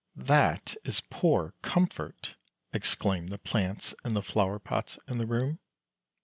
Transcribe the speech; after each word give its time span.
"That 0.33 0.73
is 0.83 1.03
poor 1.11 1.53
comfort!" 1.61 2.35
exclaimed 2.73 3.29
the 3.29 3.37
plants 3.37 3.93
in 4.03 4.15
the 4.15 4.23
flower 4.23 4.57
pots 4.57 4.97
in 5.07 5.19
the 5.19 5.27
room. 5.27 5.59